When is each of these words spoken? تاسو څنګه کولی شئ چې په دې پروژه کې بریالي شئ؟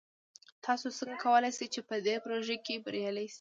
تاسو 0.65 0.87
څنګه 0.97 1.15
کولی 1.25 1.51
شئ 1.57 1.67
چې 1.73 1.81
په 1.89 1.95
دې 2.05 2.15
پروژه 2.23 2.57
کې 2.65 2.75
بریالي 2.85 3.25
شئ؟ 3.27 3.29